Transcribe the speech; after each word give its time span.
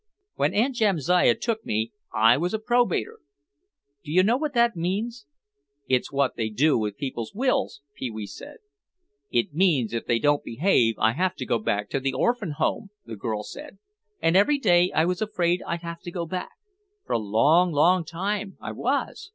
"When 0.33 0.55
Aunt 0.55 0.75
Jamsiah 0.77 1.35
took 1.35 1.63
me, 1.63 1.91
I 2.11 2.35
was 2.35 2.55
a 2.55 2.57
probator. 2.57 3.17
Do 4.03 4.11
you 4.11 4.23
know 4.23 4.35
what 4.35 4.55
that 4.55 4.75
means?" 4.75 5.27
"It's 5.87 6.11
what 6.11 6.35
they 6.35 6.49
do 6.49 6.75
with 6.75 6.97
people's 6.97 7.35
wills," 7.35 7.81
Pee 7.93 8.09
wee 8.09 8.25
said. 8.25 8.57
"It 9.29 9.53
means 9.53 9.93
if 9.93 10.09
I 10.09 10.17
don't 10.17 10.43
behave 10.43 10.95
I 10.97 11.11
have 11.11 11.35
to 11.35 11.45
go 11.45 11.59
back 11.59 11.87
to 11.91 11.99
the 11.99 12.13
orphan 12.13 12.53
home," 12.57 12.89
the 13.05 13.15
girl 13.15 13.43
said. 13.43 13.77
"And 14.23 14.35
every 14.35 14.57
day 14.57 14.91
I 14.91 15.05
was 15.05 15.21
afraid 15.21 15.61
I'd 15.67 15.83
have 15.83 15.99
to 16.01 16.09
go 16.09 16.25
back—for 16.25 17.13
a 17.13 17.19
long, 17.19 17.71
long 17.71 18.03
time, 18.03 18.57
I 18.59 18.71
was. 18.71 19.29